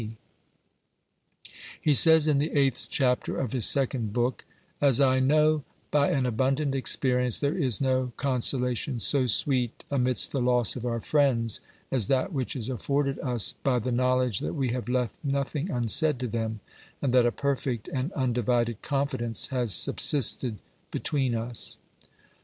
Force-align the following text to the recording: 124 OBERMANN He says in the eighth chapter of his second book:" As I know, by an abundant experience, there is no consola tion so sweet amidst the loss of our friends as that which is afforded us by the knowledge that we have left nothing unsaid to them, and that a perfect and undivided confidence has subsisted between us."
124 1.83 1.91
OBERMANN 1.91 1.91
He 1.91 1.93
says 1.93 2.27
in 2.27 2.39
the 2.39 2.59
eighth 2.59 2.87
chapter 2.89 3.37
of 3.37 3.51
his 3.51 3.67
second 3.67 4.11
book:" 4.11 4.45
As 4.81 4.99
I 4.99 5.19
know, 5.19 5.63
by 5.91 6.09
an 6.09 6.25
abundant 6.25 6.73
experience, 6.73 7.37
there 7.39 7.55
is 7.55 7.79
no 7.79 8.11
consola 8.17 8.75
tion 8.75 8.97
so 8.97 9.27
sweet 9.27 9.83
amidst 9.91 10.31
the 10.31 10.41
loss 10.41 10.75
of 10.75 10.87
our 10.87 11.01
friends 11.01 11.59
as 11.91 12.07
that 12.07 12.33
which 12.33 12.55
is 12.55 12.67
afforded 12.67 13.19
us 13.19 13.53
by 13.53 13.77
the 13.77 13.91
knowledge 13.91 14.39
that 14.39 14.53
we 14.53 14.69
have 14.69 14.89
left 14.89 15.17
nothing 15.23 15.69
unsaid 15.69 16.17
to 16.21 16.27
them, 16.27 16.61
and 16.99 17.13
that 17.13 17.27
a 17.27 17.31
perfect 17.31 17.87
and 17.87 18.11
undivided 18.13 18.81
confidence 18.81 19.49
has 19.49 19.71
subsisted 19.71 20.57
between 20.89 21.35
us." 21.35 21.77